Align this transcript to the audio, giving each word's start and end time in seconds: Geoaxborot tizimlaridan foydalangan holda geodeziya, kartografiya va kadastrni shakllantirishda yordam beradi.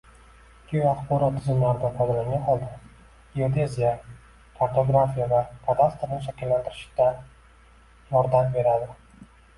Geoaxborot 0.69 1.35
tizimlaridan 1.39 1.91
foydalangan 1.97 2.47
holda 2.47 2.69
geodeziya, 3.35 3.91
kartografiya 4.61 5.27
va 5.35 5.45
kadastrni 5.69 6.19
shakllantirishda 6.29 7.11
yordam 8.17 8.51
beradi. 8.59 8.91